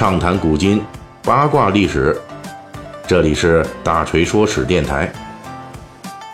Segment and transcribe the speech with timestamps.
[0.00, 0.82] 畅谈古今，
[1.22, 2.18] 八卦历史。
[3.06, 5.12] 这里是大锤说史电台。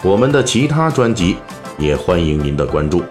[0.05, 1.37] 我们的其他专辑
[1.77, 3.03] 也欢迎您的关注。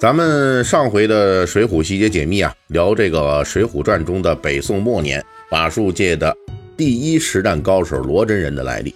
[0.00, 6.36] 咱们上回的《水浒细节解密》啊，聊这个《水浒传》中的北宋末年法术界的
[6.76, 8.92] 第一实战高手罗真人的来历。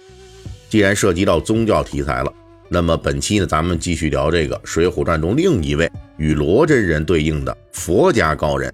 [0.67, 2.33] 既然涉及到宗教题材了，
[2.69, 8.73] 那么本期呢，咱们继续聊这个《水浒传》中另一位与罗真人对应的佛家高人，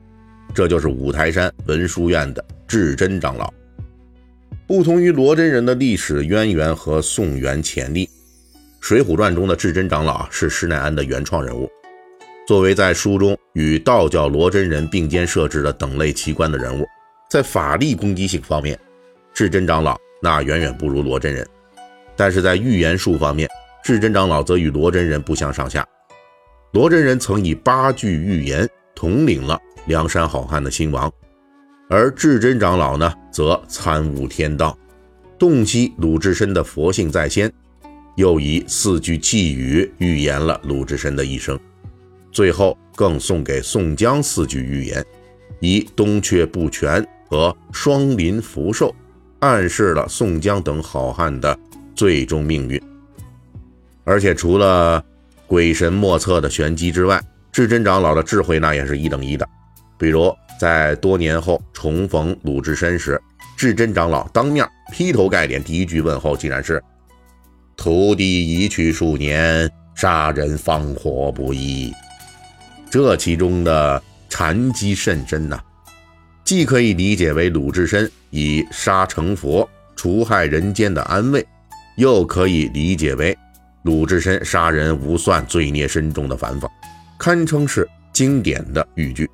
[0.53, 3.53] 这就是五台山文殊院的智真长老。
[4.65, 8.07] 不同于罗真人的历史渊源和宋元潜力，
[8.79, 11.69] 《水浒传》中的智真长老是施耐庵的原创人物。
[12.47, 16.85] 作为在书中与道教罗真人并肩设置的等类奇观的人物，
[17.29, 18.77] 在法力攻击性方面，
[19.33, 21.47] 智真长老那远远不如罗真人。
[22.15, 23.49] 但是在预言术方面，
[23.83, 25.85] 智真长老则与罗真人不相上下。
[26.71, 31.11] 罗真人曾以八句预言统领了梁山好汉的兴亡，
[31.89, 34.77] 而智真长老呢，则参悟天道，
[35.37, 37.51] 洞悉鲁智深的佛性在先，
[38.15, 41.59] 又以四句寄语预言了鲁智深的一生。
[42.31, 45.05] 最后更送给宋江四句预言，
[45.59, 48.95] 以东阙不全和双林福寿，
[49.39, 51.59] 暗示了宋江等好汉的。
[51.95, 52.81] 最终命运，
[54.03, 55.03] 而且除了
[55.47, 59.47] 鬼神莫测的玄机之外，智真长老的智慧那也是一等一的。
[59.97, 63.21] 比如在多年后重逢鲁智深时，
[63.57, 66.83] 智真长老当面劈头盖脸第一句问候竟然是
[67.77, 71.93] ：“徒弟已去数年，杀人放火不易。”
[72.89, 75.59] 这其中的禅机甚深呐，
[76.43, 81.45] 既可以理解为鲁智深以杀成佛、除害人间的安慰。
[81.95, 83.37] 又可以理解为
[83.83, 86.69] 鲁智深杀人无算、罪孽深重的反讽，
[87.19, 89.29] 堪称是经典的语句。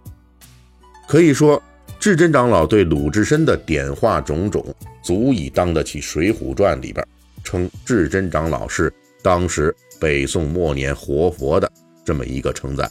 [1.07, 1.61] 可以说，
[1.99, 4.65] 智真长老对鲁智深的点化种种，
[5.03, 7.05] 足以当得起《水浒传》里边
[7.43, 11.71] 称智真长老是当时北宋末年活佛的
[12.03, 12.89] 这么一个称赞。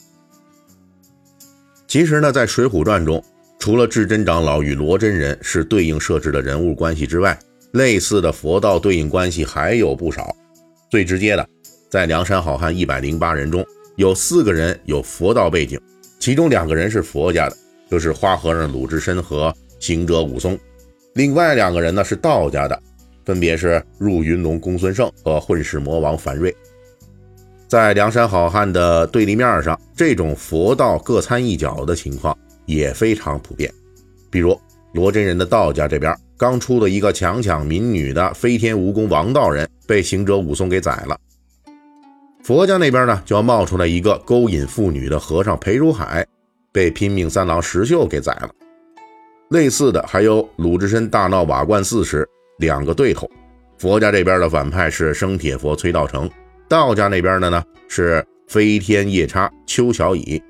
[1.89, 3.21] 其实呢，在《水浒传》中，
[3.59, 7.37] 除了智真长老与罗真人是对应设置的人物关系之外，
[7.73, 10.37] 类似的佛道对应关系还有不少，
[10.91, 11.47] 最直接的，
[11.91, 13.65] 在梁山好汉一百零八人中
[13.97, 15.79] 有四个人有佛道背景，
[16.19, 17.57] 其中两个人是佛家的，
[17.91, 20.57] 就是花和尚鲁智深和行者武松；
[21.15, 22.81] 另外两个人呢是道家的，
[23.25, 26.55] 分别是入云龙公孙胜和混世魔王樊瑞。
[27.67, 33.71] 在梁山好汉的对立面上，这种佛道各参一脚的情况也非常普遍，
[34.31, 34.59] 比如
[34.95, 36.17] 罗真人的道家这边。
[36.39, 41.19] 刚出了一个强抢民女的飞天蜈蚣王道人，被行者武松给宰了。
[42.45, 46.25] 佛家那边呢，就要冒出来一个勾引妇女的和尚裴如海，
[46.73, 48.49] 被拼命三郎石秀给宰了。
[49.51, 52.25] 类似的还有鲁智深大闹瓦罐寺时，
[52.59, 53.29] 两个对头。
[53.77, 56.31] 佛家这边的反派是生铁佛崔道成，
[56.69, 60.41] 道家那边的呢是飞天夜叉邱小乙。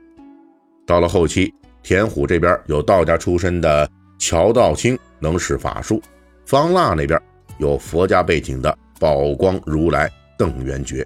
[0.87, 4.99] 到了后期，田虎这边有道家出身的乔道清。
[5.21, 6.01] 能使法术，
[6.47, 7.21] 方腊那边
[7.59, 10.09] 有佛家背景的宝光如来
[10.39, 11.05] 邓元觉。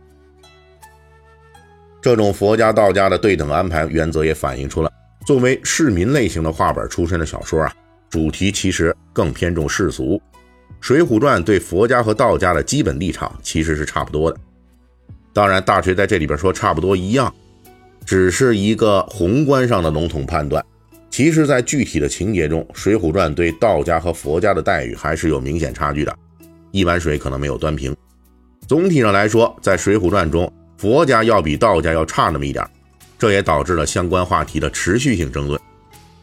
[2.02, 4.92] 这种佛家道家的对等安排原则也反映出了，
[5.24, 7.74] 作为市民类型的画本出身的小说啊，
[8.10, 10.16] 主题其实更偏重世俗。
[10.82, 14.38] 《水浒传》对佛家和道家的基本立场其实是差不多的。
[15.32, 17.34] 当然，大锤在这里边说差不多一样，
[18.04, 20.62] 只是一个宏观上的笼统判断。
[21.12, 26.18] 其实，在具体的情节中，《水浒传》对道家和佛家的待遇还是有明显差距的，
[26.70, 27.94] 一碗水可能没有端平。
[28.66, 32.66] 总体上来说，在《水浒传》中，佛家要比道家要差那么一点，
[33.18, 35.60] 这也导致了相关话题的持续性争论。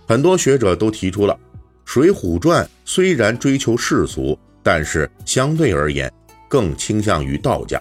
[0.08, 1.36] 很多学者都提出了，
[1.86, 6.12] 《水浒传》虽然追求世俗，但是相对而言
[6.48, 7.80] 更倾向于道家。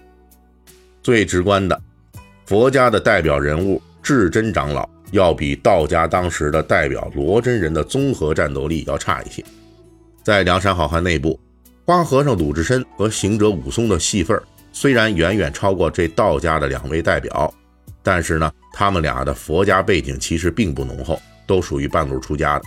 [1.03, 1.81] 最直观的，
[2.45, 4.87] 佛家的代表人物智真长老。
[5.11, 9.45] 要比道家当时的代表罗真人的综合战斗力要差一些。
[10.23, 11.39] 在梁山好汉内部，
[11.87, 14.39] 花和尚鲁智深和行者武松的戏份
[14.73, 17.53] 虽然远远超过这道家的两位代表，
[18.03, 22.65] 但是呢，他们俩的佛家背景其实并不浓厚，都属于半路出家的。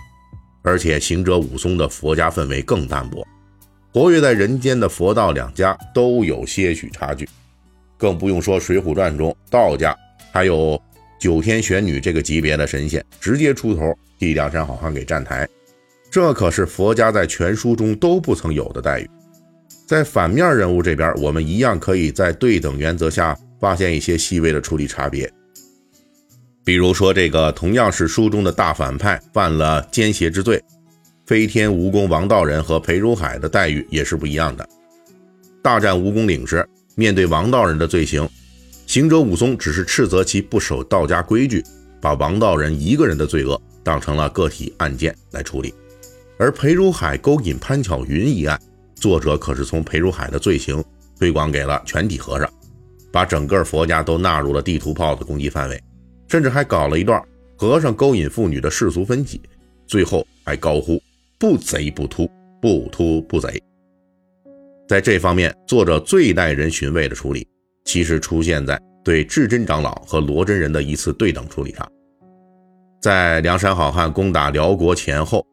[0.64, 3.26] 而且行者武松的佛家氛围更淡薄，
[3.94, 7.30] 活跃在人间的佛道两家都有些许差距，
[7.98, 9.96] 更不用说《水浒传》中道家
[10.32, 10.82] 还有。
[11.22, 15.48] 九天玄女这个级别的神仙直接出头替梁山好汉给站台，
[16.10, 19.08] 这可是佛家在全书中都不曾有的待遇。
[19.88, 25.32] 在反面人物这边，我们一样可以在对等原则下发现一些细微的处理差别。
[26.64, 30.60] 比如说，这个同样是书中的大反派犯了奸邪之罪，
[31.28, 34.68] 飞天蜈蚣王道人和裴如海的待遇也是不一样的。
[35.62, 38.28] 大战蜈蚣岭时，面对王道人的罪行，
[38.92, 41.64] 行者武松只是斥责其不守道家规矩，
[42.02, 45.74] 把王道人一个人的罪恶当成了个体案件来处理。
[46.38, 48.62] 而裴如海勾引潘巧云一案，
[48.96, 50.84] 作者可是从裴如海的罪行
[51.18, 52.52] 推广给了全体和尚，
[53.14, 55.82] 把整个佛家都纳入了地图炮的攻击范围。
[56.28, 57.24] 甚至还搞了一段
[57.56, 59.42] 和尚勾引妇女的世俗分析，
[59.88, 61.02] 最后还高呼
[61.40, 62.30] “不贼不突，
[62.62, 63.58] 不突不贼”。
[64.86, 67.48] 在这方面，作者最耐人寻味的处理，
[67.92, 71.86] 其实出现在对智真长老和罗真人的一次对等处理上。
[73.02, 75.46] 在梁山好汉攻打辽国前后，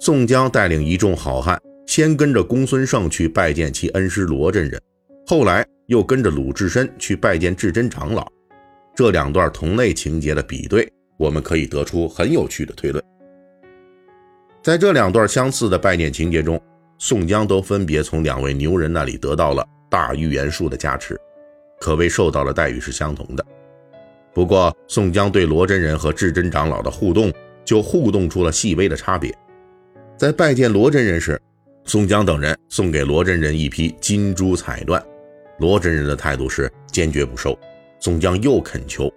[0.00, 1.56] 宋江带领一众好汉，
[1.86, 4.82] 先跟着公孙胜去拜见其恩师罗真人，
[5.28, 8.26] 后来又跟着鲁智深去拜见智真长老。
[8.96, 13.00] 这两段同类情节的比对，我们可以得出很有趣的推论。
[14.60, 16.60] 在这两段相似的拜见情节中，
[16.98, 21.16] 宋江都分别从两位牛人那里得到了大预言术的加持，
[21.80, 23.44] 可谓受到的待遇是相同的。
[24.34, 27.32] 不过，宋江对罗真人和智真长老的互动，
[27.64, 29.34] 就互动出了细微的差别。
[30.16, 31.40] 在拜见罗真人时，
[31.84, 35.02] 宋江等人送给罗真人一批金珠彩缎，
[35.58, 37.58] 罗真人的态度是坚决不收。
[37.98, 39.12] 宋江又恳求，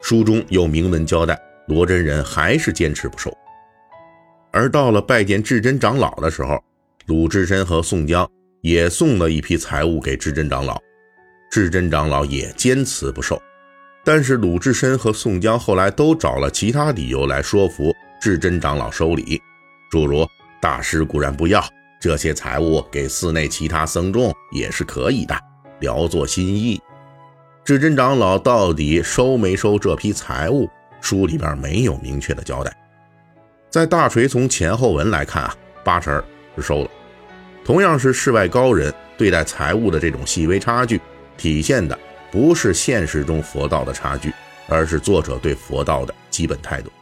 [0.00, 3.32] 书中又明文交代，罗真人还是坚持不收。
[4.50, 6.58] 而到了拜见智真长老的时候，
[7.06, 8.28] 鲁智深和宋江
[8.62, 10.80] 也送了一批财物给智真长老，
[11.50, 13.40] 智真长老也坚持不收。
[14.04, 19.40] 但是鲁智深和宋江后来都找了其他理由来说服智真长老收礼，
[19.90, 20.26] 诸如
[20.60, 21.62] 大师固然不要
[22.00, 25.38] 这些财物，给寺内其他僧众也是可以的，
[25.80, 26.80] 聊作心意。
[27.64, 30.68] 智真长老到底收没收这批财物？
[31.00, 32.74] 书里边没有明确的交代。
[33.70, 35.54] 在大锤从前后文来看啊，
[35.84, 36.22] 八成
[36.56, 36.90] 是收了。
[37.64, 40.98] 同样是世外高人，对待财物的这种细微差距，
[41.38, 41.98] 体现的
[42.30, 44.30] 不是现实中佛道的差距，
[44.68, 46.92] 而是作者对佛道的基本态度。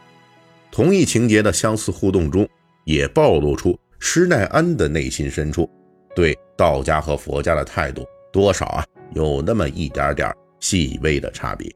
[0.71, 2.47] 同一情节的相似互动中，
[2.85, 5.69] 也暴露出施耐庵的内心深处
[6.15, 10.33] 对道家和佛家的态度，多少啊有那么一点点。
[10.59, 11.71] 细微的差别。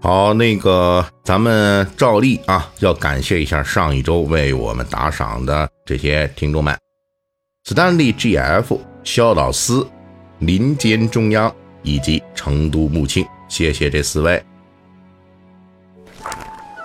[0.00, 6.72] 好，那个咱们照例啊，要感谢一下上一周为我们打赏的这些听众们
[7.68, 9.72] ：Stanley G.F、肖老师、
[10.40, 14.42] 林间中央以及成都木青，谢谢这四位。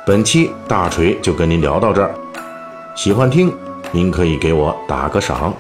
[0.06, 2.14] 本期大锤就跟您聊到这儿，
[2.96, 3.52] 喜欢听
[3.92, 5.56] 您可以给我打个赏。